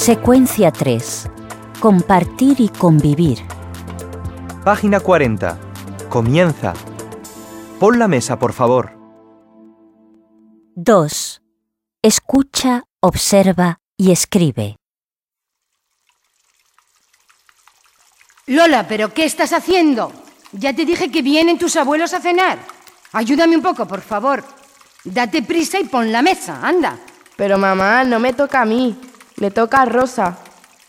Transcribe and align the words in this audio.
Secuencia 0.00 0.70
3. 0.72 1.28
Compartir 1.78 2.58
y 2.58 2.70
convivir. 2.70 3.40
Página 4.64 4.98
40. 4.98 5.58
Comienza. 6.08 6.72
Pon 7.78 7.98
la 7.98 8.08
mesa, 8.08 8.38
por 8.38 8.54
favor. 8.54 8.92
2. 10.74 11.42
Escucha, 12.00 12.84
observa 13.00 13.80
y 13.98 14.10
escribe. 14.10 14.76
Lola, 18.46 18.88
¿pero 18.88 19.12
qué 19.12 19.26
estás 19.26 19.52
haciendo? 19.52 20.14
Ya 20.52 20.74
te 20.74 20.86
dije 20.86 21.10
que 21.10 21.20
vienen 21.20 21.58
tus 21.58 21.76
abuelos 21.76 22.14
a 22.14 22.22
cenar. 22.22 22.58
Ayúdame 23.12 23.54
un 23.54 23.62
poco, 23.62 23.84
por 23.84 24.00
favor. 24.00 24.42
Date 25.04 25.42
prisa 25.42 25.78
y 25.78 25.84
pon 25.84 26.10
la 26.10 26.22
mesa, 26.22 26.66
anda. 26.66 26.98
Pero 27.36 27.58
mamá, 27.58 28.02
no 28.04 28.18
me 28.18 28.32
toca 28.32 28.62
a 28.62 28.64
mí, 28.64 28.98
le 29.40 29.50
toca 29.50 29.82
a 29.82 29.86
Rosa. 29.86 30.38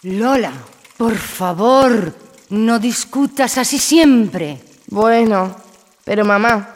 Lola, 0.03 0.51
por 0.97 1.17
favor, 1.17 2.13
no 2.49 2.79
discutas 2.79 3.57
así 3.57 3.79
siempre. 3.79 4.61
Bueno, 4.87 5.55
pero 6.03 6.25
mamá, 6.25 6.75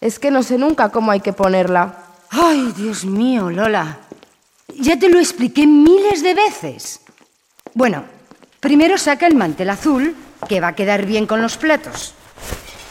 es 0.00 0.18
que 0.18 0.30
no 0.30 0.42
sé 0.42 0.58
nunca 0.58 0.90
cómo 0.90 1.10
hay 1.10 1.20
que 1.20 1.32
ponerla. 1.32 1.96
Ay, 2.30 2.72
Dios 2.76 3.04
mío, 3.04 3.50
Lola. 3.50 3.98
Ya 4.78 4.98
te 4.98 5.08
lo 5.08 5.18
expliqué 5.18 5.66
miles 5.66 6.22
de 6.22 6.34
veces. 6.34 7.00
Bueno, 7.72 8.04
primero 8.60 8.98
saca 8.98 9.26
el 9.26 9.34
mantel 9.34 9.70
azul, 9.70 10.14
que 10.48 10.60
va 10.60 10.68
a 10.68 10.74
quedar 10.74 11.06
bien 11.06 11.26
con 11.26 11.40
los 11.40 11.56
platos. 11.56 12.14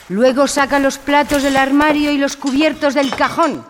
Luego 0.09 0.48
saca 0.48 0.80
los 0.80 0.98
platos 0.98 1.44
del 1.44 1.58
armario 1.58 2.12
y 2.12 2.18
los 2.18 2.36
cubiertos 2.36 2.94
del 2.94 3.16
cajón. 3.16 3.66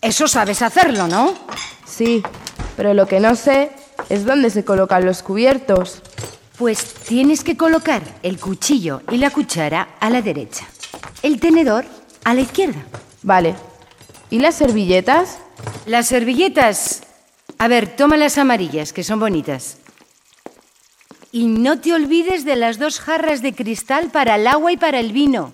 Eso 0.00 0.28
sabes 0.28 0.62
hacerlo, 0.62 1.08
¿no? 1.08 1.34
Sí, 1.84 2.22
pero 2.76 2.94
lo 2.94 3.06
que 3.06 3.20
no 3.20 3.34
sé 3.34 3.72
es 4.08 4.24
dónde 4.24 4.50
se 4.50 4.64
colocan 4.64 5.04
los 5.04 5.22
cubiertos. 5.22 6.02
Pues 6.58 6.94
tienes 6.94 7.42
que 7.42 7.56
colocar 7.56 8.02
el 8.22 8.38
cuchillo 8.38 9.02
y 9.10 9.18
la 9.18 9.30
cuchara 9.30 9.96
a 9.98 10.08
la 10.08 10.22
derecha, 10.22 10.66
el 11.22 11.40
tenedor 11.40 11.84
a 12.24 12.34
la 12.34 12.42
izquierda. 12.42 12.84
Vale. 13.22 13.54
¿Y 14.30 14.38
las 14.38 14.54
servilletas? 14.54 15.38
Las 15.86 16.06
servilletas. 16.06 17.02
A 17.58 17.68
ver, 17.68 17.96
toma 17.96 18.16
las 18.16 18.38
amarillas, 18.38 18.92
que 18.92 19.04
son 19.04 19.20
bonitas. 19.20 19.78
Y 21.32 21.46
no 21.46 21.80
te 21.80 21.92
olvides 21.92 22.44
de 22.44 22.56
las 22.56 22.78
dos 22.78 23.00
jarras 23.00 23.42
de 23.42 23.54
cristal 23.54 24.10
para 24.10 24.36
el 24.36 24.46
agua 24.46 24.72
y 24.72 24.76
para 24.76 25.00
el 25.00 25.12
vino. 25.12 25.52